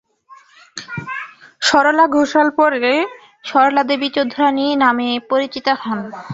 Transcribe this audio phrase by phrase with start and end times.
[1.61, 2.93] সরলা ঘোষাল পরে
[3.45, 5.99] সরলাদেবী চৌধুরাণী নামে পরিচিতা হন।